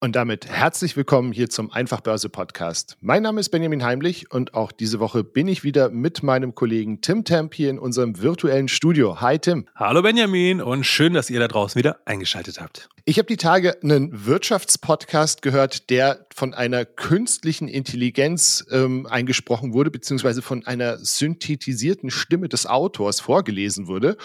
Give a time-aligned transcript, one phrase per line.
[0.00, 2.96] Und damit herzlich willkommen hier zum Einfachbörse Podcast.
[3.00, 7.00] Mein Name ist Benjamin Heimlich und auch diese Woche bin ich wieder mit meinem Kollegen
[7.00, 9.20] Tim Temp hier in unserem virtuellen Studio.
[9.20, 9.66] Hi Tim.
[9.74, 12.88] Hallo Benjamin und schön, dass ihr da draußen wieder eingeschaltet habt.
[13.06, 19.90] Ich habe die Tage einen Wirtschaftspodcast gehört, der von einer künstlichen Intelligenz ähm, eingesprochen wurde,
[19.90, 24.16] beziehungsweise von einer synthetisierten Stimme des Autors vorgelesen wurde.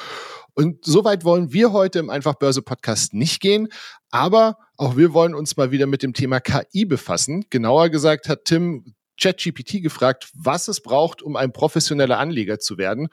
[0.54, 3.70] Und soweit wollen wir heute im Einfachbörse Podcast nicht gehen,
[4.12, 7.46] aber auch wir wollen uns mal wieder mit dem Thema KI befassen.
[7.50, 13.08] Genauer gesagt hat Tim ChatGPT gefragt, was es braucht, um ein professioneller Anleger zu werden.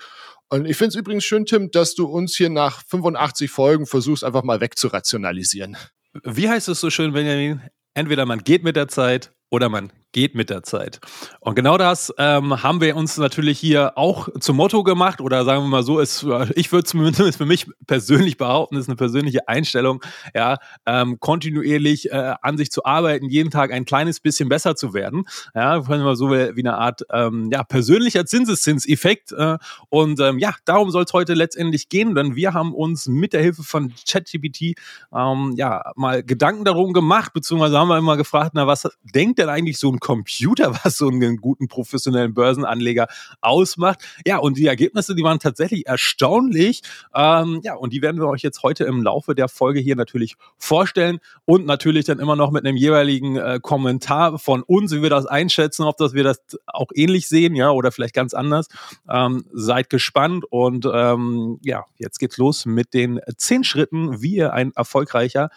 [0.48, 4.24] Und ich finde es übrigens schön, Tim, dass du uns hier nach 85 Folgen versuchst,
[4.24, 5.76] einfach mal wegzurationalisieren.
[6.24, 7.60] Wie heißt es so schön, Benjamin?
[7.94, 11.00] Entweder man geht mit der Zeit oder man geht mit der Zeit.
[11.40, 15.64] Und genau das ähm, haben wir uns natürlich hier auch zum Motto gemacht oder sagen
[15.64, 20.02] wir mal so, ist, ich würde zumindest für mich persönlich behaupten, ist eine persönliche Einstellung,
[20.34, 24.94] ja, ähm, kontinuierlich äh, an sich zu arbeiten, jeden Tag ein kleines bisschen besser zu
[24.94, 25.24] werden.
[25.54, 29.32] Ja, können wir so wie eine Art ähm, ja, persönlicher Zinseszinseffekt.
[29.32, 29.58] Äh,
[29.88, 33.42] und ähm, ja, darum soll es heute letztendlich gehen, denn wir haben uns mit der
[33.42, 34.78] Hilfe von ChatGPT
[35.14, 39.48] ähm, ja mal Gedanken darum gemacht, beziehungsweise haben wir immer gefragt, na, was denkt denn
[39.48, 43.06] eigentlich so ein Computer, was so einen guten professionellen Börsenanleger
[43.40, 44.00] ausmacht.
[44.26, 46.82] Ja, und die Ergebnisse, die waren tatsächlich erstaunlich.
[47.14, 50.36] Ähm, ja, und die werden wir euch jetzt heute im Laufe der Folge hier natürlich
[50.58, 55.10] vorstellen und natürlich dann immer noch mit einem jeweiligen äh, Kommentar von uns, wie wir
[55.10, 58.68] das einschätzen, ob das wir das auch ähnlich sehen, ja, oder vielleicht ganz anders.
[59.08, 64.52] Ähm, seid gespannt und ähm, ja, jetzt geht's los mit den zehn Schritten, wie ihr
[64.52, 65.50] ein erfolgreicher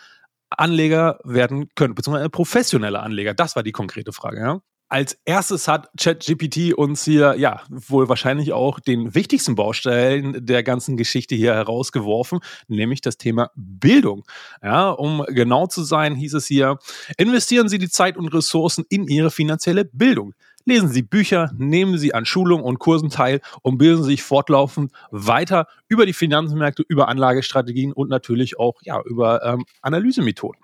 [0.60, 3.34] Anleger werden können, beziehungsweise professionelle Anleger.
[3.34, 4.40] Das war die konkrete Frage.
[4.40, 4.62] Ja?
[4.94, 10.98] Als erstes hat ChatGPT uns hier, ja, wohl wahrscheinlich auch den wichtigsten Baustein der ganzen
[10.98, 14.24] Geschichte hier herausgeworfen, nämlich das Thema Bildung.
[14.62, 16.78] Ja, um genau zu sein, hieß es hier,
[17.18, 20.36] investieren Sie die Zeit und Ressourcen in Ihre finanzielle Bildung.
[20.66, 24.92] Lesen Sie Bücher, nehmen Sie an Schulungen und Kursen teil und bilden Sie sich fortlaufend
[25.12, 30.62] weiter über die Finanzmärkte, über Anlagestrategien und natürlich auch ja, über ähm, Analysemethoden.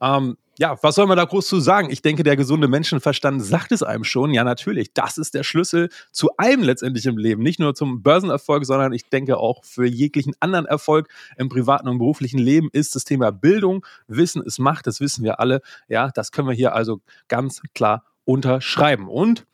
[0.00, 1.88] Ähm, ja, was soll man da groß zu sagen?
[1.90, 4.34] Ich denke, der gesunde Menschenverstand sagt es einem schon.
[4.34, 7.42] Ja, natürlich, das ist der Schlüssel zu allem letztendlich im Leben.
[7.42, 11.08] Nicht nur zum Börsenerfolg, sondern ich denke auch für jeglichen anderen Erfolg
[11.38, 13.86] im privaten und beruflichen Leben ist das Thema Bildung.
[14.06, 15.62] Wissen ist Macht, das wissen wir alle.
[15.88, 19.08] Ja, das können wir hier also ganz klar unterschreiben.
[19.08, 19.46] Und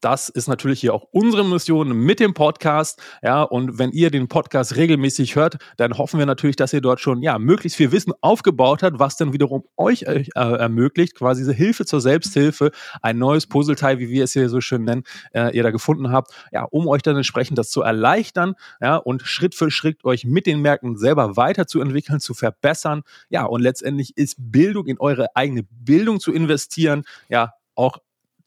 [0.00, 3.02] das ist natürlich hier auch unsere Mission mit dem Podcast.
[3.22, 7.00] Ja, und wenn ihr den Podcast regelmäßig hört, dann hoffen wir natürlich, dass ihr dort
[7.00, 11.52] schon ja möglichst viel Wissen aufgebaut habt, was dann wiederum euch äh, ermöglicht, quasi diese
[11.52, 12.70] Hilfe zur Selbsthilfe,
[13.02, 15.02] ein neues Puzzleteil, wie wir es hier so schön nennen,
[15.32, 19.22] äh, ihr da gefunden habt, ja, um euch dann entsprechend das zu erleichtern, ja, und
[19.22, 24.36] Schritt für Schritt euch mit den Märkten selber weiterzuentwickeln, zu verbessern, ja, und letztendlich ist
[24.38, 27.98] Bildung in eure eigene Bildung zu investieren, ja, auch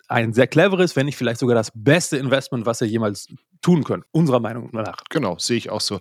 [0.08, 3.28] ein sehr cleveres, wenn nicht vielleicht sogar das beste Investment, was ihr jemals
[3.62, 5.04] tun könnt, unserer Meinung nach.
[5.10, 6.00] Genau, sehe ich auch so.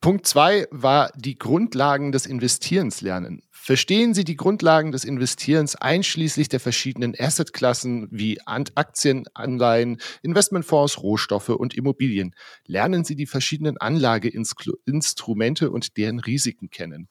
[0.00, 3.42] Punkt zwei war die Grundlagen des Investierens lernen.
[3.50, 11.50] Verstehen Sie die Grundlagen des Investierens einschließlich der verschiedenen Assetklassen wie Aktien, Anleihen, Investmentfonds, Rohstoffe
[11.50, 12.34] und Immobilien.
[12.66, 17.08] Lernen Sie die verschiedenen Anlageinstrumente und deren Risiken kennen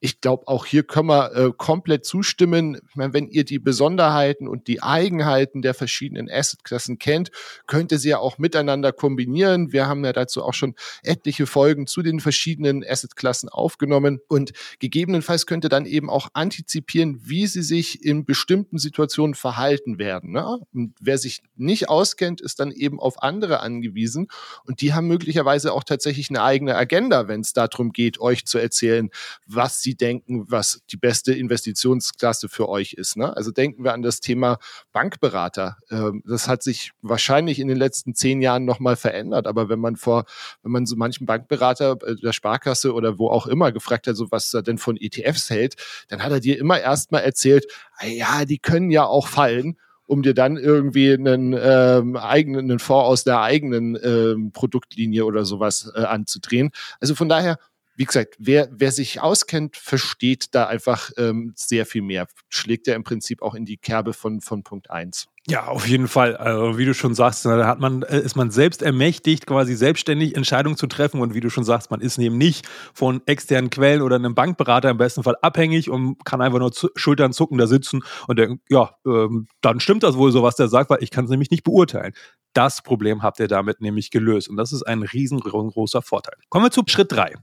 [0.00, 2.80] ich glaube, auch hier können wir äh, komplett zustimmen.
[2.88, 7.30] Ich meine, wenn ihr die Besonderheiten und die Eigenheiten der verschiedenen Assetklassen kennt,
[7.66, 9.72] könnt ihr sie ja auch miteinander kombinieren.
[9.72, 15.46] Wir haben ja dazu auch schon etliche Folgen zu den verschiedenen Assetklassen aufgenommen und gegebenenfalls
[15.46, 20.30] könnt ihr dann eben auch antizipieren, wie sie sich in bestimmten Situationen verhalten werden.
[20.30, 20.58] Ne?
[20.72, 24.28] Und wer sich nicht auskennt, ist dann eben auf andere angewiesen
[24.64, 28.58] und die haben möglicherweise auch tatsächlich eine eigene Agenda, wenn es darum geht, euch zu
[28.58, 29.10] erzählen,
[29.46, 33.16] was sie Sie denken, was die beste Investitionsklasse für euch ist.
[33.16, 33.34] Ne?
[33.34, 34.58] Also denken wir an das Thema
[34.92, 35.78] Bankberater.
[35.90, 39.46] Ähm, das hat sich wahrscheinlich in den letzten zehn Jahren nochmal verändert.
[39.46, 40.26] Aber wenn man vor,
[40.62, 44.30] wenn man so manchen Bankberater äh, der Sparkasse oder wo auch immer gefragt hat, so
[44.30, 45.76] was er denn von ETFs hält,
[46.08, 47.64] dann hat er dir immer erstmal erzählt,
[47.96, 52.78] ah ja, die können ja auch fallen um dir dann irgendwie einen ähm, eigenen einen
[52.78, 56.70] Fonds aus der eigenen ähm, Produktlinie oder sowas äh, anzudrehen.
[56.98, 57.58] Also von daher
[57.98, 62.28] wie gesagt, wer, wer sich auskennt, versteht da einfach ähm, sehr viel mehr.
[62.48, 65.26] Schlägt ja im Prinzip auch in die Kerbe von, von Punkt 1.
[65.48, 66.36] Ja, auf jeden Fall.
[66.36, 70.36] Also, wie du schon sagst, da hat man, äh, ist man selbst ermächtigt, quasi selbstständig
[70.36, 71.20] Entscheidungen zu treffen.
[71.20, 74.90] Und wie du schon sagst, man ist eben nicht von externen Quellen oder einem Bankberater
[74.90, 78.60] im besten Fall abhängig und kann einfach nur zu, Schultern zucken da sitzen und denken,
[78.68, 81.50] ja, ähm, dann stimmt das wohl so, was der sagt, weil ich kann es nämlich
[81.50, 82.12] nicht beurteilen.
[82.52, 84.48] Das Problem habt ihr damit nämlich gelöst.
[84.48, 86.34] Und das ist ein riesengroßer Vorteil.
[86.50, 87.34] Kommen wir zu Schritt drei.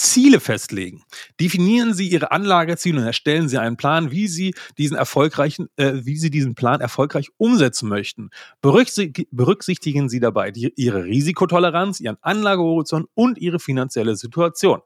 [0.00, 1.04] Ziele festlegen.
[1.38, 6.16] Definieren Sie Ihre Anlageziele und erstellen Sie einen Plan, wie Sie diesen erfolgreichen, äh, wie
[6.16, 8.30] Sie diesen Plan erfolgreich umsetzen möchten.
[8.62, 14.80] Berücksichtigen Sie dabei die, Ihre Risikotoleranz, Ihren Anlagehorizont und Ihre finanzielle Situation.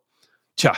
[0.57, 0.73] Tja,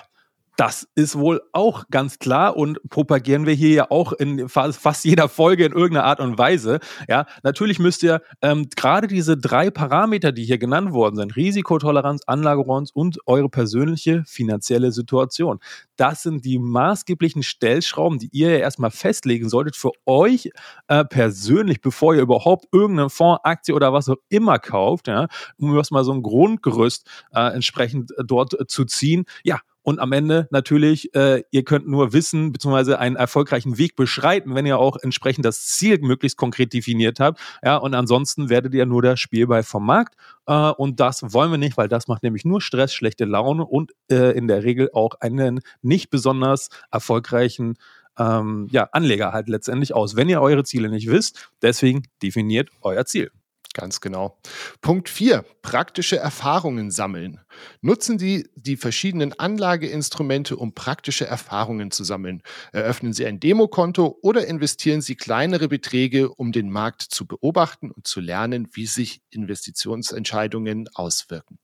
[0.56, 5.28] das ist wohl auch ganz klar und propagieren wir hier ja auch in fast jeder
[5.28, 6.80] Folge in irgendeiner Art und Weise.
[7.08, 12.22] Ja, natürlich müsst ihr ähm, gerade diese drei Parameter, die hier genannt worden sind, Risikotoleranz,
[12.26, 15.60] Anlageronz und eure persönliche finanzielle Situation.
[15.96, 20.50] Das sind die maßgeblichen Stellschrauben, die ihr ja erstmal festlegen solltet für euch
[20.88, 25.28] äh, persönlich, bevor ihr überhaupt irgendeine Fonds, Aktie oder was auch immer kauft, ja,
[25.58, 29.24] um erstmal so ein Grundgerüst äh, entsprechend dort äh, zu ziehen.
[29.44, 34.56] Ja, und am Ende natürlich, äh, ihr könnt nur wissen, beziehungsweise einen erfolgreichen Weg beschreiten,
[34.56, 37.38] wenn ihr auch entsprechend das Ziel möglichst konkret definiert habt.
[37.62, 40.16] Ja, und ansonsten werdet ihr nur der Spielball vom Markt.
[40.46, 43.92] Äh, und das wollen wir nicht, weil das macht nämlich nur Stress, schlechte Laune und
[44.10, 47.76] äh, in der Regel auch einen nicht besonders erfolgreichen
[48.18, 51.48] ähm, ja, Anleger halt letztendlich aus, wenn ihr eure Ziele nicht wisst.
[51.62, 53.30] Deswegen definiert euer Ziel.
[53.76, 54.38] Ganz genau.
[54.80, 55.44] Punkt 4.
[55.60, 57.40] Praktische Erfahrungen sammeln.
[57.82, 62.42] Nutzen Sie die verschiedenen Anlageinstrumente, um praktische Erfahrungen zu sammeln.
[62.72, 68.06] Eröffnen Sie ein Demokonto oder investieren Sie kleinere Beträge, um den Markt zu beobachten und
[68.06, 71.58] zu lernen, wie sich Investitionsentscheidungen auswirken.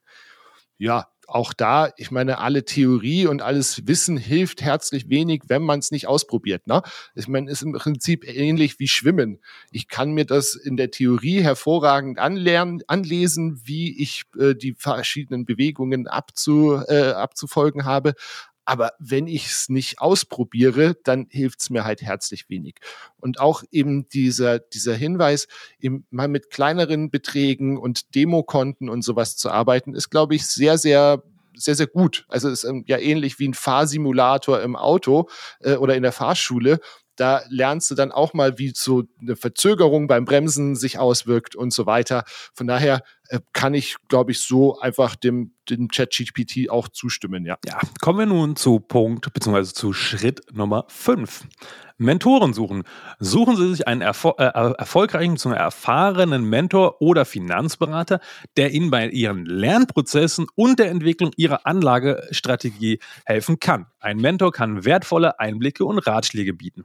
[0.76, 5.78] Ja, auch da, ich meine, alle Theorie und alles Wissen hilft herzlich wenig, wenn man
[5.78, 6.66] es nicht ausprobiert.
[6.66, 6.82] Ne?
[7.14, 9.40] Ich meine, ist im Prinzip ähnlich wie Schwimmen.
[9.70, 15.44] Ich kann mir das in der Theorie hervorragend anlernen, anlesen, wie ich äh, die verschiedenen
[15.44, 18.14] Bewegungen abzu, äh, abzufolgen habe.
[18.64, 22.76] Aber wenn ich es nicht ausprobiere, dann hilft es mir halt herzlich wenig.
[23.18, 25.48] Und auch eben dieser, dieser Hinweis,
[25.80, 30.78] eben mal mit kleineren Beträgen und Demokonten und sowas zu arbeiten, ist, glaube ich, sehr,
[30.78, 31.22] sehr
[31.54, 32.24] sehr, sehr gut.
[32.28, 35.28] Also ist ähm, ja ähnlich wie ein Fahrsimulator im Auto
[35.60, 36.80] äh, oder in der Fahrschule.
[37.16, 41.72] Da lernst du dann auch mal, wie so eine Verzögerung beim Bremsen sich auswirkt und
[41.72, 42.24] so weiter.
[42.54, 43.02] Von daher
[43.52, 47.56] kann ich, glaube ich, so einfach dem, dem ChatGPT auch zustimmen, ja.
[47.66, 51.46] Ja, kommen wir nun zu Punkt, beziehungsweise zu Schritt Nummer 5.
[51.98, 52.82] Mentoren suchen.
[53.18, 58.20] Suchen Sie sich einen erfol äh, erfolgreichen, zu erfahrenen Mentor oder Finanzberater,
[58.56, 63.86] der Ihnen bei Ihren Lernprozessen und der Entwicklung Ihrer Anlagestrategie helfen kann.
[64.00, 66.84] Ein Mentor kann wertvolle Einblicke und Ratschläge bieten.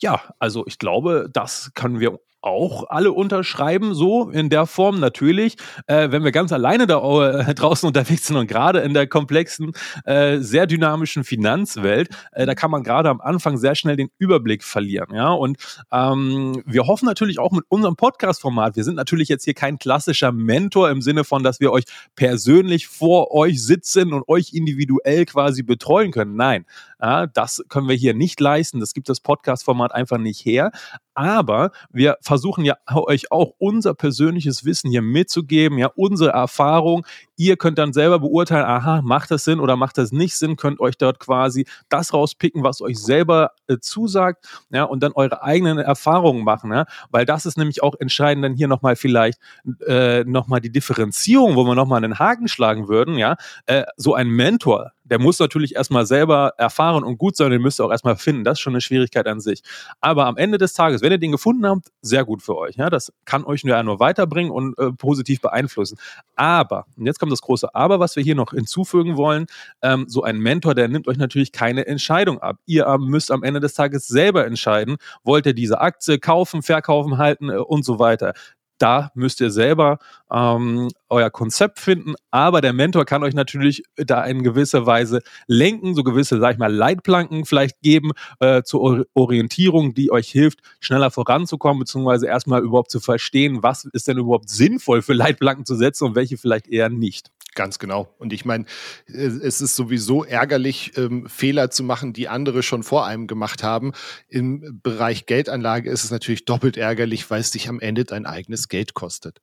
[0.00, 5.56] Ja, also ich glaube, das können wir auch alle unterschreiben, so in der Form natürlich.
[5.86, 9.72] Äh, wenn wir ganz alleine da äh, draußen unterwegs sind und gerade in der komplexen,
[10.04, 14.64] äh, sehr dynamischen Finanzwelt, äh, da kann man gerade am Anfang sehr schnell den Überblick
[14.64, 15.14] verlieren.
[15.14, 15.58] Ja, und
[15.92, 18.76] ähm, wir hoffen natürlich auch mit unserem Podcast-Format.
[18.76, 21.84] Wir sind natürlich jetzt hier kein klassischer Mentor im Sinne von, dass wir euch
[22.16, 26.36] persönlich vor euch sitzen und euch individuell quasi betreuen können.
[26.36, 26.66] Nein,
[27.02, 28.78] ja, das können wir hier nicht leisten.
[28.78, 30.70] Das gibt das Podcast-Format einfach nicht her.
[31.14, 37.04] Aber wir versuchen ja euch auch unser persönliches Wissen hier mitzugeben, ja, unsere Erfahrung.
[37.36, 40.80] Ihr könnt dann selber beurteilen, aha, macht das Sinn oder macht das nicht Sinn, könnt
[40.80, 45.78] euch dort quasi das rauspicken, was euch selber äh, zusagt, ja, und dann eure eigenen
[45.78, 49.38] Erfahrungen machen, ja, weil das ist nämlich auch entscheidend, dann hier nochmal vielleicht
[49.86, 54.28] äh, nochmal die Differenzierung, wo wir nochmal einen Haken schlagen würden, ja, äh, so ein
[54.28, 58.16] Mentor, der muss natürlich erstmal selber erfahren und gut sein, den müsst ihr auch erstmal
[58.16, 58.44] finden.
[58.44, 59.62] Das ist schon eine Schwierigkeit an sich.
[60.00, 62.76] Aber am Ende des Tages, wenn ihr den gefunden habt, sehr gut für euch.
[62.76, 65.98] Ja, das kann euch nur, nur weiterbringen und äh, positiv beeinflussen.
[66.36, 69.46] Aber, und jetzt kommt das große Aber, was wir hier noch hinzufügen wollen,
[69.80, 72.56] ähm, so ein Mentor, der nimmt euch natürlich keine Entscheidung ab.
[72.66, 77.18] Ihr äh, müsst am Ende des Tages selber entscheiden, wollt ihr diese Aktie kaufen, verkaufen,
[77.18, 78.32] halten äh, und so weiter
[78.82, 79.98] da müsst ihr selber
[80.30, 85.94] ähm, euer Konzept finden, aber der Mentor kann euch natürlich da in gewisser Weise lenken,
[85.94, 88.10] so gewisse, sag ich mal, Leitplanken vielleicht geben
[88.40, 94.08] äh, zur Orientierung, die euch hilft, schneller voranzukommen, beziehungsweise erstmal überhaupt zu verstehen, was ist
[94.08, 97.30] denn überhaupt sinnvoll für Leitplanken zu setzen und welche vielleicht eher nicht.
[97.54, 98.14] Ganz genau.
[98.18, 98.64] Und ich meine,
[99.06, 103.62] äh, es ist sowieso ärgerlich, ähm, Fehler zu machen, die andere schon vor einem gemacht
[103.62, 103.92] haben.
[104.28, 108.68] Im Bereich Geldanlage ist es natürlich doppelt ärgerlich, weil es dich am Ende dein eigenes
[108.68, 109.40] Geld kostet.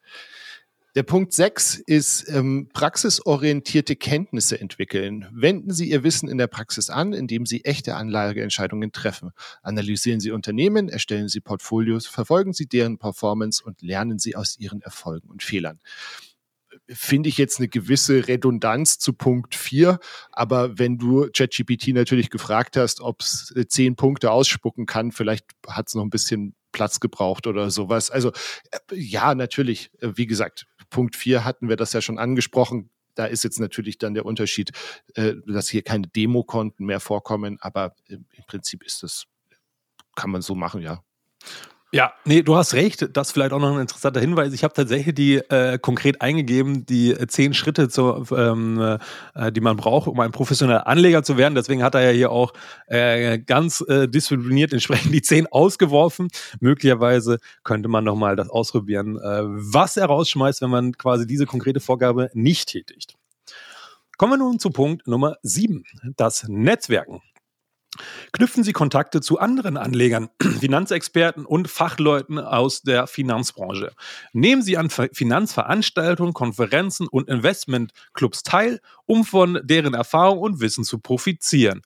[0.96, 5.28] Der Punkt 6 ist ähm, praxisorientierte Kenntnisse entwickeln.
[5.32, 9.30] Wenden Sie Ihr Wissen in der Praxis an, indem Sie echte Anlageentscheidungen treffen.
[9.62, 14.82] Analysieren Sie Unternehmen, erstellen Sie Portfolios, verfolgen Sie deren Performance und lernen Sie aus ihren
[14.82, 15.80] Erfolgen und Fehlern
[16.92, 20.00] finde ich jetzt eine gewisse Redundanz zu Punkt 4.
[20.32, 25.46] Aber wenn du ChatGPT natürlich gefragt hast, ob es äh, zehn Punkte ausspucken kann, vielleicht
[25.68, 28.12] hat es noch ein bisschen Platz gebraucht oder sowas.
[28.12, 28.32] Also
[28.72, 32.90] äh, ja, natürlich, äh, wie gesagt, Punkt 4 hatten wir das ja schon angesprochen.
[33.16, 34.72] Da ist jetzt natürlich dann der Unterschied,
[35.14, 39.26] dass hier keine Demokonten mehr vorkommen, aber im Prinzip ist das,
[40.16, 41.04] kann man so machen, ja.
[41.92, 43.18] Ja, nee, du hast recht.
[43.18, 44.54] Das ist vielleicht auch noch ein interessanter Hinweis.
[44.54, 49.00] Ich habe tatsächlich die äh, konkret eingegeben, die äh, zehn Schritte, zu, ähm,
[49.34, 51.56] äh, die man braucht, um ein professioneller Anleger zu werden.
[51.56, 52.54] Deswegen hat er ja hier auch
[52.86, 56.28] äh, ganz äh, diszipliniert entsprechend die zehn ausgeworfen.
[56.60, 61.80] Möglicherweise könnte man nochmal das ausprobieren, äh, was er rausschmeißt, wenn man quasi diese konkrete
[61.80, 63.16] Vorgabe nicht tätigt.
[64.18, 65.86] Kommen wir nun zu Punkt Nummer sieben,
[66.18, 67.22] das Netzwerken.
[68.32, 70.30] Knüpfen Sie Kontakte zu anderen Anlegern,
[70.60, 73.92] Finanzexperten und Fachleuten aus der Finanzbranche.
[74.34, 81.00] Nehmen Sie an Finanzveranstaltungen, Konferenzen und Investmentclubs teil, um von deren Erfahrung und Wissen zu
[81.00, 81.82] profitieren.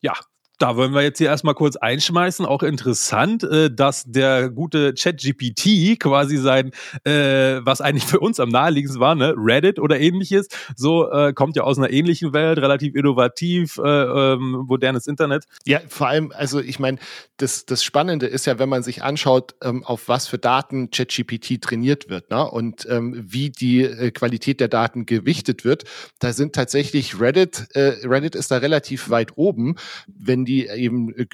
[0.00, 0.14] Ja,
[0.58, 2.46] da wollen wir jetzt hier erstmal kurz einschmeißen.
[2.46, 6.70] Auch interessant, äh, dass der gute ChatGPT quasi sein,
[7.04, 11.56] äh, was eigentlich für uns am naheliegendsten war, ne, Reddit oder ähnliches, so äh, kommt
[11.56, 15.44] ja aus einer ähnlichen Welt, relativ innovativ, äh, ähm, modernes Internet.
[15.64, 16.98] Ja, vor allem, also ich meine,
[17.36, 21.60] das, das Spannende ist ja, wenn man sich anschaut, ähm, auf was für Daten ChatGPT
[21.60, 22.50] trainiert wird ne?
[22.50, 25.84] und ähm, wie die äh, Qualität der Daten gewichtet wird,
[26.18, 31.26] da sind tatsächlich Reddit, äh, Reddit ist da relativ weit oben, wenn die eben äh,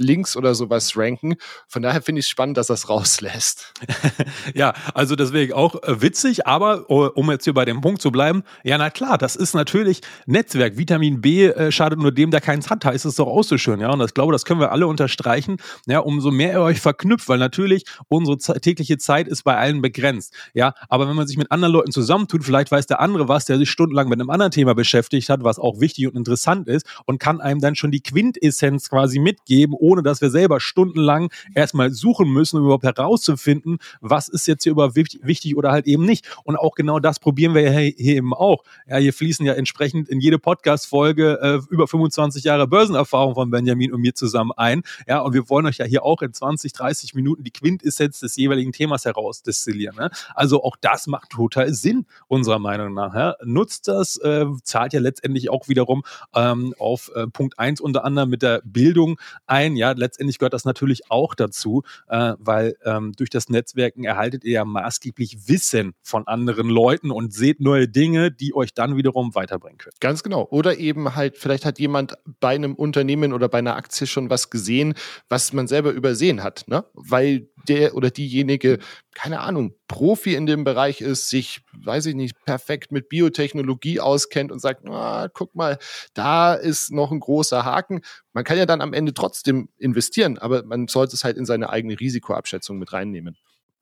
[0.00, 1.36] Links oder sowas ranken.
[1.68, 3.74] Von daher finde ich es spannend, dass das rauslässt.
[4.54, 8.10] ja, also deswegen auch äh, witzig, aber uh, um jetzt hier bei dem Punkt zu
[8.10, 10.76] bleiben, ja, na klar, das ist natürlich Netzwerk.
[10.76, 13.80] Vitamin B äh, schadet nur dem, der keins hat, heißt es doch auch so schön,
[13.80, 13.90] ja.
[13.90, 15.58] Und ich glaube, das können wir alle unterstreichen.
[15.86, 20.34] Ja, umso mehr ihr euch verknüpft, weil natürlich unsere tägliche Zeit ist bei allen begrenzt.
[20.54, 23.58] Ja, aber wenn man sich mit anderen Leuten zusammentut, vielleicht weiß der andere was, der
[23.58, 27.18] sich stundenlang mit einem anderen Thema beschäftigt hat, was auch wichtig und interessant ist und
[27.18, 31.90] kann einem dann schon die Quint Quintessenz quasi mitgeben, ohne dass wir selber stundenlang erstmal
[31.90, 36.26] suchen müssen, um überhaupt herauszufinden, was ist jetzt hier überhaupt wichtig oder halt eben nicht.
[36.44, 38.64] Und auch genau das probieren wir hier, hier eben auch.
[38.86, 43.92] Ja, hier fließen ja entsprechend in jede Podcast-Folge äh, über 25 Jahre Börsenerfahrung von Benjamin
[43.92, 44.82] und mir zusammen ein.
[45.06, 48.36] Ja, und wir wollen euch ja hier auch in 20, 30 Minuten die Quintessenz des
[48.36, 49.96] jeweiligen Themas herausdestillieren.
[49.96, 50.10] Ne?
[50.34, 53.14] Also auch das macht total Sinn, unserer Meinung nach.
[53.14, 53.36] Ja?
[53.44, 56.02] Nutzt das, äh, zahlt ja letztendlich auch wiederum
[56.34, 59.76] ähm, auf äh, Punkt 1 unter anderem mit der Bildung ein.
[59.76, 64.52] Ja, letztendlich gehört das natürlich auch dazu, äh, weil ähm, durch das Netzwerken erhaltet ihr
[64.52, 69.78] ja maßgeblich Wissen von anderen Leuten und seht neue Dinge, die euch dann wiederum weiterbringen
[69.78, 69.96] können.
[70.00, 70.46] Ganz genau.
[70.50, 74.50] Oder eben halt, vielleicht hat jemand bei einem Unternehmen oder bei einer Aktie schon was
[74.50, 74.94] gesehen,
[75.28, 76.84] was man selber übersehen hat, ne?
[76.94, 78.78] Weil der oder diejenige,
[79.14, 84.52] keine Ahnung, Profi in dem Bereich ist, sich, weiß ich nicht, perfekt mit Biotechnologie auskennt
[84.52, 85.78] und sagt, ah, guck mal,
[86.14, 88.02] da ist noch ein großer Haken.
[88.32, 91.70] Man kann ja dann am Ende trotzdem investieren, aber man sollte es halt in seine
[91.70, 93.36] eigene Risikoabschätzung mit reinnehmen.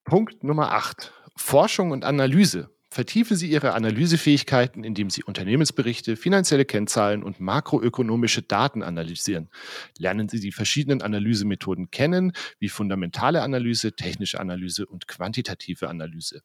[0.04, 1.12] Punkt Nummer 8.
[1.37, 2.71] Forschung und Analyse.
[2.88, 9.50] Vertiefen Sie Ihre Analysefähigkeiten, indem Sie Unternehmensberichte, finanzielle Kennzahlen und makroökonomische Daten analysieren.
[9.99, 16.43] Lernen Sie die verschiedenen Analysemethoden kennen, wie fundamentale Analyse, technische Analyse und quantitative Analyse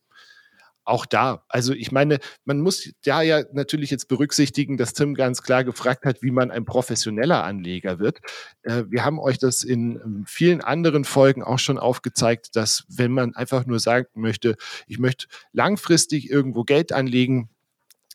[0.84, 5.44] auch da, also ich meine, man muss da ja natürlich jetzt berücksichtigen, dass Tim ganz
[5.44, 8.20] klar gefragt hat, wie man ein professioneller Anleger wird.
[8.64, 13.12] Äh, wir haben euch das in ähm, vielen anderen Folgen auch schon aufgezeigt, dass wenn
[13.12, 14.56] man einfach nur sagen möchte,
[14.88, 17.50] ich möchte langfristig irgendwo Geld anlegen,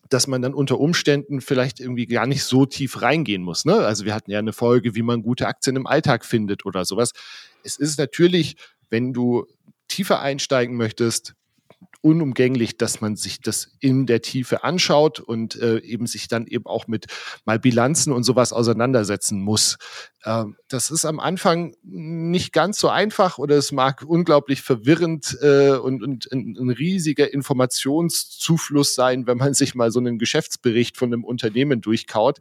[0.08, 3.64] dass man dann unter Umständen vielleicht irgendwie gar nicht so tief reingehen muss.
[3.64, 3.74] Ne?
[3.74, 7.12] Also wir hatten ja eine Folge, wie man gute Aktien im Alltag findet oder sowas.
[7.64, 8.56] Es ist natürlich,
[8.90, 9.46] wenn du
[9.88, 11.34] tiefer einsteigen möchtest,
[12.06, 16.66] unumgänglich, dass man sich das in der Tiefe anschaut und äh, eben sich dann eben
[16.66, 17.06] auch mit
[17.44, 19.76] mal Bilanzen und sowas auseinandersetzen muss.
[20.24, 25.72] Ähm, das ist am Anfang nicht ganz so einfach oder es mag unglaublich verwirrend äh,
[25.72, 31.12] und, und ein, ein riesiger Informationszufluss sein, wenn man sich mal so einen Geschäftsbericht von
[31.12, 32.38] einem Unternehmen durchkaut.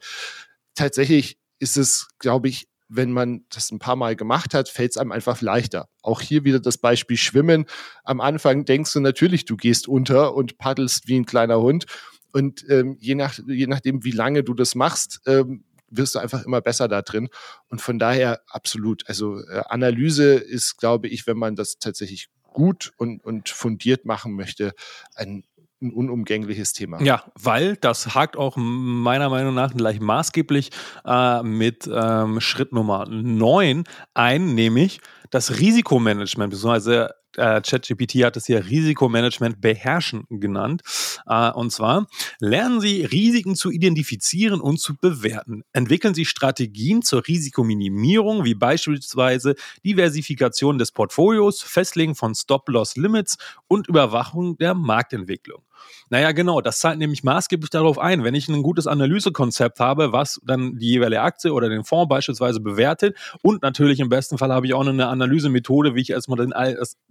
[0.75, 4.97] Tatsächlich ist es, glaube ich, wenn man das ein paar Mal gemacht hat, fällt es
[4.97, 5.87] einem einfach leichter.
[6.01, 7.65] Auch hier wieder das Beispiel Schwimmen.
[8.03, 11.85] Am Anfang denkst du natürlich, du gehst unter und paddelst wie ein kleiner Hund.
[12.31, 16.43] Und ähm, je, nach, je nachdem, wie lange du das machst, ähm, wirst du einfach
[16.43, 17.29] immer besser da drin.
[17.69, 19.07] Und von daher absolut.
[19.07, 24.33] Also äh, Analyse ist, glaube ich, wenn man das tatsächlich gut und, und fundiert machen
[24.33, 24.73] möchte,
[25.13, 25.43] ein
[25.81, 27.01] ein unumgängliches Thema.
[27.01, 30.71] Ja, weil das hakt auch meiner Meinung nach gleich maßgeblich
[31.05, 35.01] äh, mit ähm, Schritt Nummer 9 ein, nämlich
[35.31, 40.81] das Risikomanagement, beziehungsweise äh, ChatGPT hat es hier Risikomanagement beherrschen genannt.
[41.27, 42.07] Äh, und zwar
[42.39, 45.63] lernen Sie Risiken zu identifizieren und zu bewerten.
[45.73, 53.37] Entwickeln Sie Strategien zur Risikominimierung, wie beispielsweise Diversifikation des Portfolios, Festlegen von Stop-Loss-Limits
[53.67, 55.63] und Überwachung der Marktentwicklung.
[56.09, 60.39] Naja, genau, das zahlt nämlich maßgeblich darauf ein, wenn ich ein gutes Analysekonzept habe, was
[60.43, 64.65] dann die jeweilige Aktie oder den Fonds beispielsweise bewertet und natürlich im besten Fall habe
[64.67, 66.53] ich auch eine Analysemethode, wie ich erstmal den,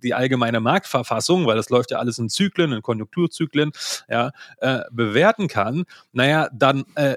[0.02, 3.72] die allgemeine Marktverfassung, weil das läuft ja alles in Zyklen, in Konjunkturzyklen,
[4.08, 7.16] ja, äh, bewerten kann, naja, dann äh,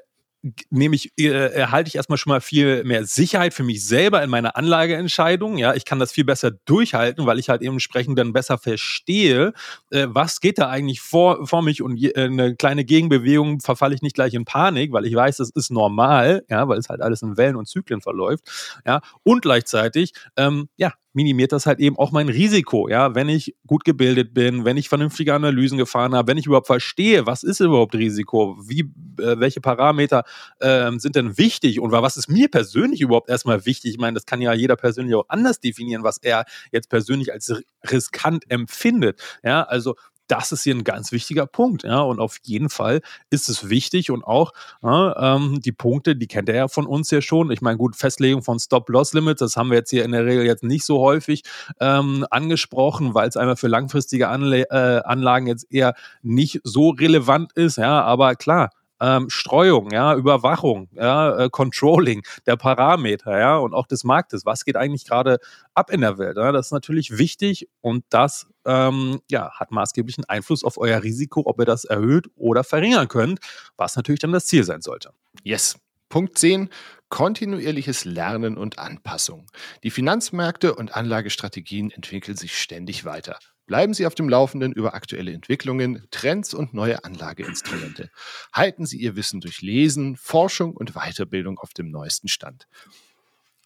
[0.69, 4.29] nehme ich, äh, erhalte ich erstmal schon mal viel mehr Sicherheit für mich selber in
[4.29, 5.57] meiner Anlageentscheidung.
[5.57, 9.53] Ja, ich kann das viel besser durchhalten, weil ich halt eben entsprechend dann besser verstehe,
[9.91, 13.95] äh, was geht da eigentlich vor, vor mich und je, äh, eine kleine Gegenbewegung verfalle
[13.95, 17.01] ich nicht gleich in Panik, weil ich weiß, das ist normal, ja, weil es halt
[17.01, 18.43] alles in Wellen und Zyklen verläuft.
[18.85, 22.87] Ja, und gleichzeitig, ähm, ja, minimiert das halt eben auch mein Risiko.
[22.87, 26.67] Ja, wenn ich gut gebildet bin, wenn ich vernünftige Analysen gefahren habe, wenn ich überhaupt
[26.67, 28.81] verstehe, was ist überhaupt Risiko, wie,
[29.19, 30.25] äh, welche Parameter
[30.59, 33.93] äh, sind denn wichtig und was ist mir persönlich überhaupt erstmal wichtig?
[33.93, 37.51] Ich meine, das kann ja jeder persönlich auch anders definieren, was er jetzt persönlich als
[37.89, 39.19] riskant empfindet.
[39.43, 39.95] Ja, also
[40.27, 41.83] das ist hier ein ganz wichtiger Punkt.
[41.83, 44.53] Ja, und auf jeden Fall ist es wichtig und auch
[44.83, 47.51] ja, ähm, die Punkte, die kennt er ja von uns ja schon.
[47.51, 50.63] Ich meine, gut, Festlegung von Stop-Loss-Limits, das haben wir jetzt hier in der Regel jetzt
[50.63, 51.43] nicht so häufig
[51.79, 57.53] ähm, angesprochen, weil es einmal für langfristige Anle äh, Anlagen jetzt eher nicht so relevant
[57.53, 57.77] ist.
[57.77, 63.87] Ja, aber klar, ähm, Streuung, ja, Überwachung, ja, äh, Controlling der Parameter, ja, und auch
[63.87, 64.45] des Marktes.
[64.45, 65.39] Was geht eigentlich gerade
[65.73, 66.37] ab in der Welt?
[66.37, 66.51] Ja?
[66.51, 71.59] Das ist natürlich wichtig und das ähm, ja, hat maßgeblichen Einfluss auf euer Risiko, ob
[71.59, 73.39] ihr das erhöht oder verringern könnt,
[73.77, 75.11] was natürlich dann das Ziel sein sollte.
[75.43, 75.79] Yes.
[76.09, 76.69] Punkt 10.
[77.09, 79.45] Kontinuierliches Lernen und Anpassung.
[79.83, 83.39] Die Finanzmärkte und Anlagestrategien entwickeln sich ständig weiter.
[83.67, 88.09] Bleiben Sie auf dem Laufenden über aktuelle Entwicklungen, Trends und neue Anlageinstrumente.
[88.53, 92.67] Halten Sie Ihr Wissen durch Lesen, Forschung und Weiterbildung auf dem neuesten Stand.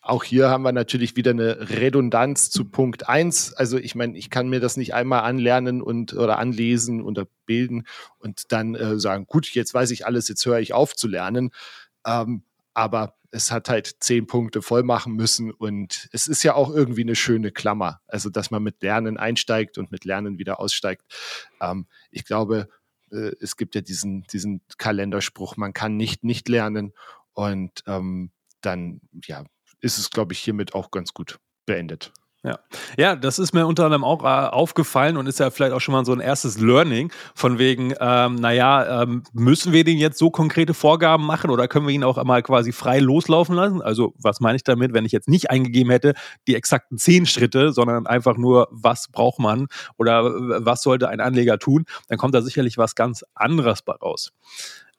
[0.02, 3.54] Auch hier haben wir natürlich wieder eine Redundanz zu Punkt 1.
[3.54, 7.86] Also ich meine, ich kann mir das nicht einmal anlernen und oder anlesen oder bilden
[8.18, 11.52] und dann äh, sagen, gut, jetzt weiß ich alles, jetzt höre ich auf zu lernen.
[12.08, 12.42] Ähm,
[12.74, 17.02] aber es hat halt zehn Punkte voll machen müssen und es ist ja auch irgendwie
[17.02, 18.02] eine schöne Klammer.
[18.08, 21.04] Also, dass man mit Lernen einsteigt und mit Lernen wieder aussteigt.
[21.62, 22.68] Ähm, ich glaube,
[23.12, 26.94] äh, es gibt ja diesen, diesen Kalenderspruch, man kann nicht nicht lernen
[27.34, 28.32] und ähm,
[28.62, 29.44] dann, ja,
[29.80, 32.12] ist es, glaube ich, hiermit auch ganz gut beendet.
[32.44, 32.58] Ja.
[32.98, 35.92] ja, das ist mir unter anderem auch äh, aufgefallen und ist ja vielleicht auch schon
[35.92, 40.32] mal so ein erstes Learning von wegen, ähm, naja, ähm, müssen wir den jetzt so
[40.32, 43.84] konkrete Vorgaben machen oder können wir ihn auch einmal quasi frei loslaufen lassen?
[43.84, 46.16] Also was meine ich damit, wenn ich jetzt nicht eingegeben hätte,
[46.48, 50.24] die exakten zehn Schritte, sondern einfach nur, was braucht man oder
[50.66, 54.32] was sollte ein Anleger tun, dann kommt da sicherlich was ganz anderes bei raus.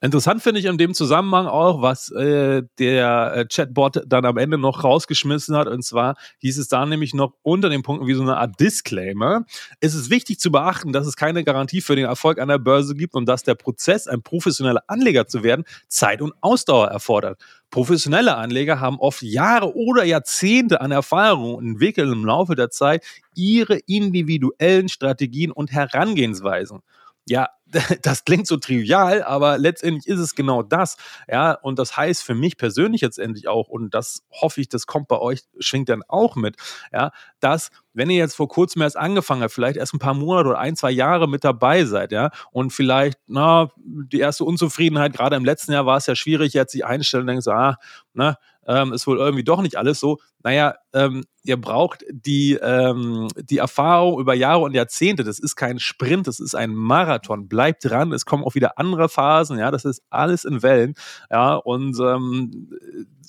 [0.04, 4.58] Interessant finde ich in dem Zusammenhang auch, was äh, der äh, Chatbot dann am Ende
[4.58, 5.68] noch rausgeschmissen hat.
[5.68, 9.44] Und zwar hieß es da nämlich noch unter den Punkten wie so eine Art Disclaimer.
[9.78, 13.14] Es ist wichtig zu beachten, dass es keine Garantie für den Erfolg der Börse gibt
[13.14, 17.40] und dass der Prozess, ein professioneller Anleger zu werden, Zeit und Ausdauer erfordert.
[17.70, 23.04] Professionelle Anleger haben oft Jahre oder Jahrzehnte an Erfahrung und entwickeln im Laufe der Zeit
[23.36, 26.80] ihre individuellen Strategien und Herangehensweisen.
[27.28, 27.48] Ja,
[28.02, 30.96] das klingt so trivial, aber letztendlich ist es genau das.
[31.28, 34.86] Ja, und das heißt für mich persönlich jetzt endlich auch, und das hoffe ich, das
[34.86, 36.56] kommt bei euch, schwingt dann auch mit,
[36.92, 40.50] ja, dass, wenn ihr jetzt vor kurzem erst angefangen habt, vielleicht erst ein paar Monate
[40.50, 45.36] oder ein, zwei Jahre mit dabei seid, ja, und vielleicht, na, die erste Unzufriedenheit, gerade
[45.36, 47.76] im letzten Jahr war es ja schwierig, jetzt sich einstellen und denkt so, ah,
[48.12, 50.18] na, ähm, ist wohl irgendwie doch nicht alles so.
[50.42, 55.24] Naja, ähm, ihr braucht die, ähm, die Erfahrung über Jahre und Jahrzehnte.
[55.24, 57.48] Das ist kein Sprint, das ist ein Marathon.
[57.48, 60.94] Bleibt dran, es kommen auch wieder andere Phasen, ja, das ist alles in Wellen.
[61.30, 62.70] Ja, und ähm,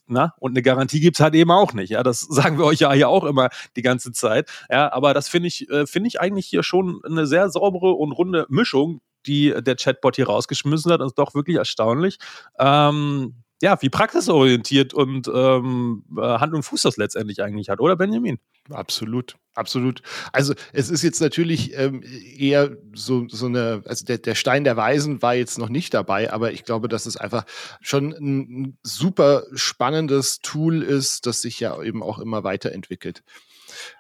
[0.08, 1.90] na, und eine Garantie gibt's halt eben auch nicht.
[1.90, 4.50] Ja, das sagen wir euch ja hier auch immer die ganze Zeit.
[4.70, 8.12] Ja, aber das finde ich, äh, finde ich eigentlich hier schon eine sehr saubere und
[8.12, 11.02] runde Mischung, die der Chatbot hier rausgeschmissen hat.
[11.02, 12.18] Das ist doch wirklich erstaunlich.
[12.60, 17.96] Ähm, ja, wie praxisorientiert und ähm, äh, Hand und Fuß das letztendlich eigentlich hat, oder
[17.96, 18.38] Benjamin?
[18.70, 20.02] Absolut, absolut.
[20.34, 24.76] Also es ist jetzt natürlich ähm, eher so, so eine, also der, der Stein der
[24.76, 27.46] Weisen war jetzt noch nicht dabei, aber ich glaube, dass es einfach
[27.80, 33.24] schon ein super spannendes Tool ist, das sich ja eben auch immer weiterentwickelt.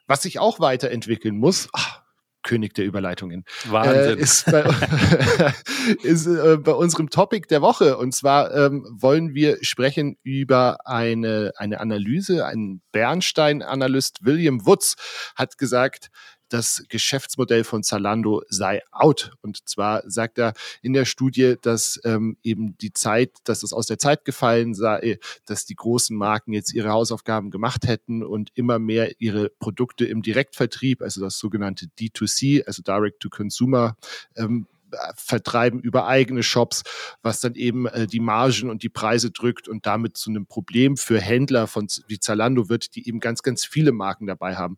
[0.07, 2.02] Was sich auch weiterentwickeln muss, ach,
[2.43, 3.45] König der Überleitungen.
[3.65, 4.19] Wahnsinn.
[4.19, 4.63] Äh, ist bei,
[6.03, 7.97] ist, äh, bei unserem Topic der Woche.
[7.97, 12.45] Und zwar ähm, wollen wir sprechen über eine, eine Analyse.
[12.45, 14.95] Ein Bernstein-Analyst, William Woods,
[15.35, 16.09] hat gesagt,
[16.49, 19.31] das Geschäftsmodell von Zalando sei out.
[19.41, 23.87] Und zwar sagt er in der Studie, dass ähm, eben die Zeit, dass es aus
[23.87, 28.79] der Zeit gefallen sei, dass die großen Marken jetzt ihre Hausaufgaben gemacht hätten und immer
[28.79, 33.97] mehr ihre Produkte im Direktvertrieb, also das sogenannte D2C, also Direct to Consumer,
[34.35, 34.67] ähm,
[35.15, 36.83] vertreiben über eigene Shops,
[37.21, 40.97] was dann eben äh, die Margen und die Preise drückt und damit zu einem Problem
[40.97, 44.77] für Händler von wie Zalando wird, die eben ganz, ganz viele Marken dabei haben.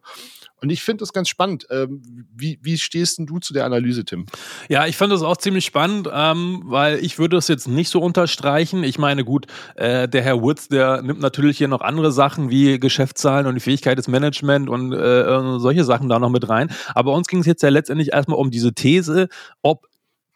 [0.62, 1.68] Und ich finde das ganz spannend.
[1.70, 2.02] Ähm,
[2.36, 4.26] wie, wie stehst denn du zu der Analyse, Tim?
[4.70, 8.00] Ja, ich finde das auch ziemlich spannend, ähm, weil ich würde es jetzt nicht so
[8.00, 8.84] unterstreichen.
[8.84, 12.80] Ich meine, gut, äh, der Herr Woods, der nimmt natürlich hier noch andere Sachen wie
[12.80, 16.72] Geschäftszahlen und die Fähigkeit des Management und äh, solche Sachen da noch mit rein.
[16.94, 19.28] Aber uns ging es jetzt ja letztendlich erstmal um diese These,
[19.62, 19.88] ob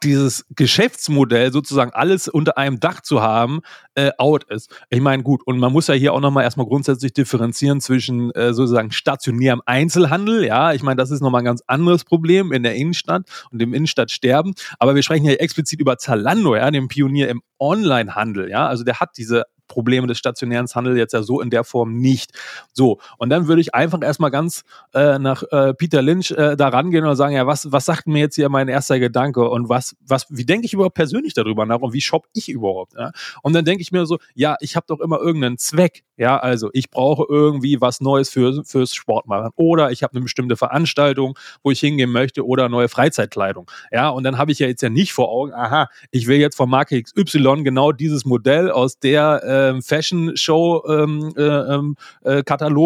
[0.04, 3.62] dieses Geschäftsmodell sozusagen alles unter einem Dach zu haben,
[3.96, 4.74] äh, out ist.
[4.90, 8.54] Ich meine, gut, und man muss ja hier auch nochmal erstmal grundsätzlich differenzieren zwischen äh,
[8.54, 12.76] sozusagen stationärem Einzelhandel, ja, ich meine, das ist nochmal ein ganz anderes Problem in der
[12.76, 17.42] Innenstadt und im Innenstadtsterben, aber wir sprechen ja explizit über Zalando, ja, dem Pionier im
[17.58, 21.64] Onlinehandel, ja, also der hat diese Probleme des stationären Handels jetzt ja so in der
[21.64, 22.32] Form nicht.
[22.74, 26.68] So, und dann würde ich einfach erstmal ganz äh, nach äh, Peter Lynch äh, da
[26.68, 29.96] rangehen und sagen, ja, was, was sagt mir jetzt hier mein erster Gedanke und was,
[30.06, 32.94] was, wie denke ich überhaupt persönlich darüber nach und wie shop ich überhaupt?
[32.98, 33.12] Ja?
[33.44, 36.04] Und dann denke ich mir so, ja, ich habe doch immer irgendeinen Zweck.
[36.18, 40.58] Ja, also ich brauche irgendwie was Neues für, fürs Sportmachen oder ich habe eine bestimmte
[40.58, 43.72] Veranstaltung, wo ich hingehen möchte oder neue Freizeitkleidung.
[43.90, 46.58] Ja, und dann habe ich ja jetzt ja nicht vor Augen, aha, ich will jetzt
[46.58, 52.44] von Marke XY genau dieses Modell aus der äh, ähm, Fashion-Show ähm, äh, ähm, äh,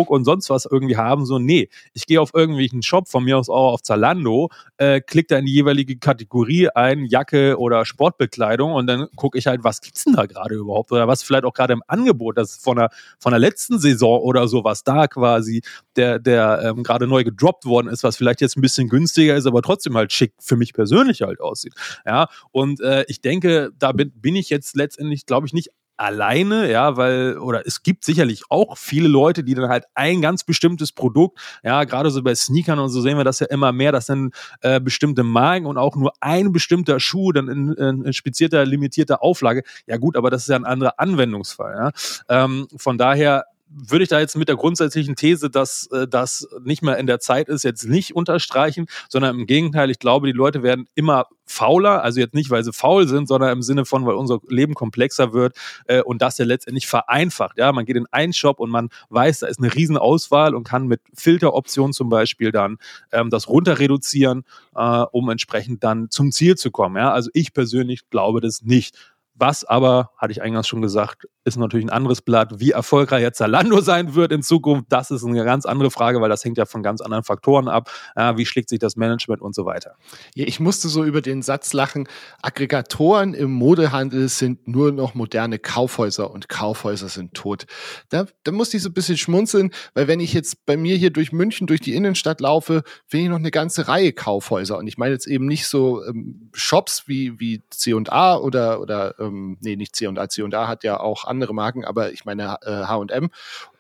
[0.08, 1.26] und sonst was irgendwie haben.
[1.26, 5.28] So, nee, ich gehe auf irgendwelchen Shop, von mir aus auch auf Zalando, äh, klick
[5.28, 9.82] da in die jeweilige Kategorie ein, Jacke oder Sportbekleidung und dann gucke ich halt, was
[9.82, 12.90] gibt's denn da gerade überhaupt oder was vielleicht auch gerade im Angebot, das von der,
[13.20, 15.62] von der letzten Saison oder so, was da quasi
[15.96, 19.46] der, der ähm, gerade neu gedroppt worden ist, was vielleicht jetzt ein bisschen günstiger ist,
[19.46, 21.74] aber trotzdem halt schick für mich persönlich halt aussieht.
[22.06, 26.72] Ja, und äh, ich denke, da bin, bin ich jetzt letztendlich, glaube ich, nicht alleine,
[26.72, 30.92] ja, weil, oder es gibt sicherlich auch viele Leute, die dann halt ein ganz bestimmtes
[30.92, 34.08] Produkt, ja, gerade so bei Sneakern und so sehen wir das ja immer mehr, das
[34.08, 38.66] sind äh, bestimmte Marken und auch nur ein bestimmter Schuh dann in, in, in spezierter,
[38.66, 39.64] limitierter Auflage.
[39.88, 42.44] Ja gut, aber das ist ja ein anderer Anwendungsfall, ja.
[42.44, 46.82] Ähm, von daher würde ich da jetzt mit der grundsätzlichen These, dass äh, das nicht
[46.82, 50.64] mehr in der Zeit ist, jetzt nicht unterstreichen, sondern im Gegenteil, ich glaube, die Leute
[50.64, 54.16] werden immer fauler, also jetzt nicht, weil sie faul sind, sondern im Sinne von, weil
[54.16, 55.56] unser Leben komplexer wird
[55.86, 57.58] äh, und das ja letztendlich vereinfacht.
[57.58, 60.88] Ja, man geht in einen Shop und man weiß, da ist eine Riesenauswahl und kann
[60.88, 62.78] mit Filteroptionen zum Beispiel dann
[63.12, 64.44] ähm, das runter reduzieren,
[64.76, 66.98] äh, um entsprechend dann zum Ziel zu kommen.
[66.98, 68.98] Ja, also ich persönlich glaube das nicht.
[69.36, 72.60] Was aber, hatte ich eingangs schon gesagt, ist natürlich ein anderes Blatt.
[72.60, 76.30] Wie erfolgreich jetzt Zalando sein wird in Zukunft, das ist eine ganz andere Frage, weil
[76.30, 77.90] das hängt ja von ganz anderen Faktoren ab.
[78.16, 79.96] Ja, wie schlägt sich das Management und so weiter?
[80.36, 82.08] Ja, ich musste so über den Satz lachen.
[82.42, 87.66] Aggregatoren im Modehandel sind nur noch moderne Kaufhäuser und Kaufhäuser sind tot.
[88.10, 91.10] Da, da musste ich so ein bisschen schmunzeln, weil wenn ich jetzt bei mir hier
[91.10, 94.78] durch München, durch die Innenstadt laufe, finde ich noch eine ganze Reihe Kaufhäuser.
[94.78, 99.58] Und ich meine jetzt eben nicht so ähm, Shops wie, wie C&A oder, oder ähm,
[99.62, 100.30] nee, nicht C&A.
[100.30, 103.30] C&A hat ja auch andere Marken, aber ich meine H&M.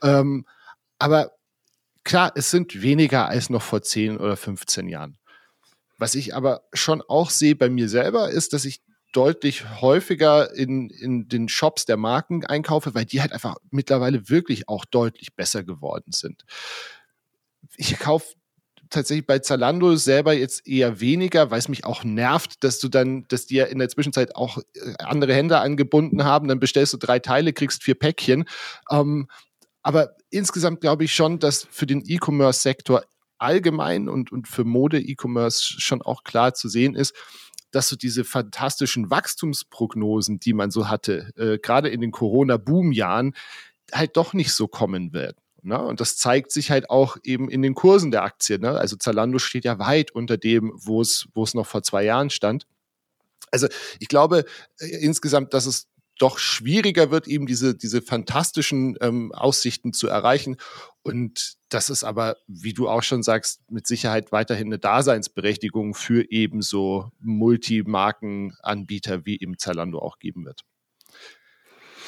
[0.01, 0.45] Ähm,
[0.99, 1.31] aber
[2.03, 5.17] klar, es sind weniger als noch vor 10 oder 15 Jahren.
[5.97, 8.81] Was ich aber schon auch sehe bei mir selber, ist, dass ich
[9.13, 14.67] deutlich häufiger in, in den Shops der Marken einkaufe, weil die halt einfach mittlerweile wirklich
[14.67, 16.43] auch deutlich besser geworden sind.
[17.77, 18.33] Ich kaufe
[18.93, 23.25] tatsächlich bei Zalando selber jetzt eher weniger, weil es mich auch nervt, dass du dann,
[23.27, 26.97] dass die ja in der Zwischenzeit auch äh, andere Hände angebunden haben, dann bestellst du
[26.97, 28.45] drei Teile, kriegst vier Päckchen.
[28.89, 29.27] Ähm,
[29.81, 33.03] aber insgesamt glaube ich schon, dass für den E-Commerce-Sektor
[33.37, 37.13] allgemein und, und für Mode-E-Commerce schon auch klar zu sehen ist,
[37.71, 43.33] dass so diese fantastischen Wachstumsprognosen, die man so hatte, äh, gerade in den Corona-Boom-Jahren,
[43.91, 45.37] halt doch nicht so kommen werden.
[45.63, 45.81] Ne?
[45.81, 48.61] Und das zeigt sich halt auch eben in den Kursen der Aktien.
[48.61, 48.77] Ne?
[48.77, 52.65] Also Zalando steht ja weit unter dem, wo es, noch vor zwei Jahren stand.
[53.51, 53.67] Also
[53.99, 54.45] ich glaube
[54.79, 55.87] äh, insgesamt, dass es
[56.19, 60.57] doch schwieriger wird, eben diese, diese fantastischen ähm, Aussichten zu erreichen.
[61.01, 66.29] Und das ist aber, wie du auch schon sagst, mit Sicherheit weiterhin eine Daseinsberechtigung für
[66.31, 70.61] eben so Multimarkenanbieter wie eben Zalando auch geben wird.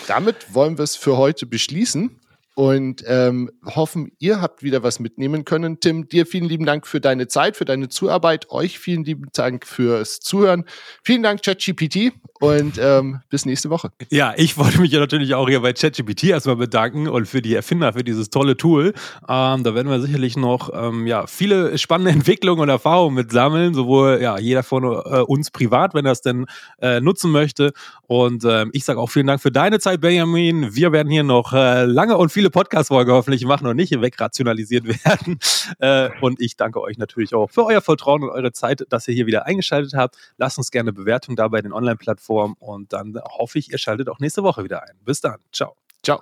[0.07, 2.21] Damit wollen wir es für heute beschließen.
[2.55, 5.79] Und ähm, hoffen, ihr habt wieder was mitnehmen können.
[5.81, 8.49] Tim, dir vielen lieben Dank für deine Zeit, für deine Zuarbeit.
[8.49, 10.63] Euch vielen lieben Dank fürs Zuhören.
[11.03, 12.13] Vielen Dank, ChatGPT.
[12.41, 13.91] Und ähm, bis nächste Woche.
[14.09, 17.55] Ja, ich wollte mich ja natürlich auch hier bei ChatGPT erstmal bedanken und für die
[17.55, 18.93] Erfinder für dieses tolle Tool.
[19.27, 23.73] Ähm, da werden wir sicherlich noch ähm, ja, viele spannende Entwicklungen und Erfahrungen mit sammeln,
[23.73, 26.45] sowohl ja, jeder von äh, uns privat, wenn er es denn
[26.81, 27.71] äh, nutzen möchte.
[28.07, 30.75] Und ähm, ich sage auch vielen Dank für deine Zeit, Benjamin.
[30.75, 35.39] Wir werden hier noch äh, lange und viele Podcast-Folgen hoffentlich machen und nicht wegrationalisiert werden.
[35.79, 39.15] Äh, und ich danke euch natürlich auch für euer Vertrauen und eure Zeit, dass ihr
[39.15, 40.15] hier wieder eingeschaltet habt.
[40.37, 44.09] Lasst uns gerne Bewertung da bei den Online-Plattformen Plattform und dann hoffe ich, ihr schaltet
[44.09, 44.95] auch nächste Woche wieder ein.
[45.03, 45.39] Bis dann.
[45.51, 45.75] Ciao.
[46.03, 46.21] Ciao.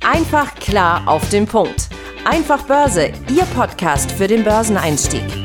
[0.00, 1.88] Einfach klar auf den Punkt.
[2.24, 5.41] Einfach Börse, Ihr Podcast für den Börseneinstieg.